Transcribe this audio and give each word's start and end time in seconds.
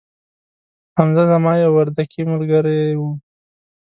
حمزه 0.97 1.23
زما 1.31 1.51
یو 1.63 1.71
وردکې 1.77 2.21
ملګري 2.31 2.79
وو 2.99 3.11